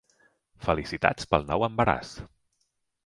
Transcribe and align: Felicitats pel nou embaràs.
Felicitats 0.67 1.29
pel 1.33 1.45
nou 1.53 1.67
embaràs. 1.71 2.15